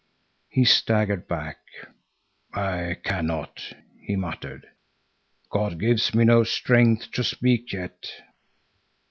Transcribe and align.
He 0.49 0.65
staggered 0.65 1.27
back. 1.27 1.59
"I 2.55 2.97
cannot," 3.03 3.61
he 4.01 4.15
muttered. 4.15 4.65
"God 5.51 5.79
gives 5.79 6.15
me 6.15 6.25
no 6.25 6.43
strength 6.43 7.11
to 7.11 7.23
speak 7.23 7.71
yet." 7.71 8.07